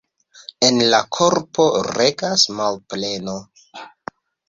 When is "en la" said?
0.67-1.01